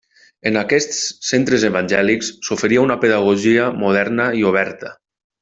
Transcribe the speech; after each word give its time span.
En 0.51 0.55
aquests 0.61 1.01
centres 1.31 1.65
evangèlics 1.69 2.31
s'oferia 2.47 2.87
una 2.87 2.97
pedagogia 3.05 3.69
moderna 3.85 4.27
i 4.41 4.43
oberta. 4.55 4.93